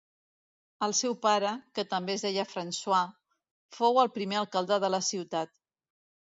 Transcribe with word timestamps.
El 0.87 0.95
seu 0.99 1.13
pare, 1.25 1.51
que 1.75 1.85
també 1.91 2.15
es 2.15 2.25
deia 2.29 2.47
François, 2.55 3.13
fou 3.79 4.03
el 4.07 4.13
primer 4.19 4.43
alcalde 4.43 4.83
de 4.87 4.93
la 4.99 5.05
ciutat. 5.13 5.57